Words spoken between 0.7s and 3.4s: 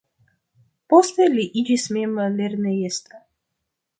Poste li iĝis mem lernejestro.